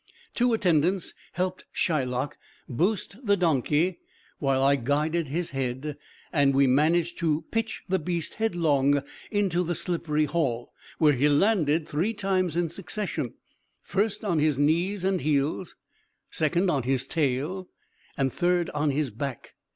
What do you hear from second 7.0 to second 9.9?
to pitch the beast headlong into the